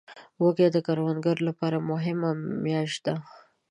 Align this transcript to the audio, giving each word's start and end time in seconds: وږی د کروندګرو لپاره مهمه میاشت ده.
وږی 0.43 0.67
د 0.71 0.77
کروندګرو 0.87 1.47
لپاره 1.49 1.77
مهمه 1.91 2.29
میاشت 2.65 2.99
ده. 3.05 3.15